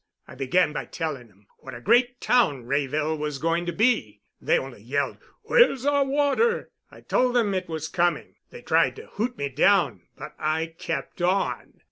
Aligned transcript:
I 0.27 0.33
began 0.33 0.73
by 0.73 0.85
telling 0.85 1.29
'em 1.29 1.45
what 1.59 1.75
a 1.75 1.79
great 1.79 2.19
town 2.19 2.63
Wrayville 2.65 3.19
was 3.19 3.37
going 3.37 3.67
to 3.67 3.71
be. 3.71 4.23
They 4.41 4.57
only 4.57 4.81
yelled, 4.81 5.19
'Where's 5.43 5.85
our 5.85 6.03
water?' 6.03 6.71
I 6.89 7.01
told 7.01 7.35
them 7.35 7.53
it 7.53 7.69
was 7.69 7.87
coming. 7.87 8.37
They 8.49 8.63
tried 8.63 8.95
to 8.95 9.05
hoot 9.05 9.37
me 9.37 9.47
down, 9.49 10.07
but 10.17 10.33
I 10.39 10.73
kept 10.79 11.21
on." 11.21 11.73